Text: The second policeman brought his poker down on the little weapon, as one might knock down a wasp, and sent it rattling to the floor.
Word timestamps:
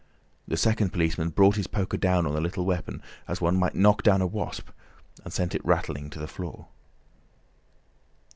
The 0.47 0.57
second 0.57 0.89
policeman 0.89 1.29
brought 1.29 1.57
his 1.57 1.67
poker 1.67 1.95
down 1.95 2.25
on 2.25 2.33
the 2.33 2.41
little 2.41 2.65
weapon, 2.65 3.03
as 3.27 3.39
one 3.39 3.55
might 3.55 3.75
knock 3.75 4.01
down 4.01 4.19
a 4.19 4.25
wasp, 4.25 4.71
and 5.23 5.31
sent 5.31 5.53
it 5.53 5.63
rattling 5.63 6.09
to 6.09 6.19
the 6.19 6.25
floor. 6.27 6.69